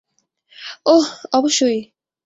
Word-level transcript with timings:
ওহ, 0.85 1.07
অবশ্যই! 1.33 1.79